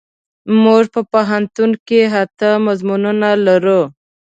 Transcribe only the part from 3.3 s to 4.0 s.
لرو.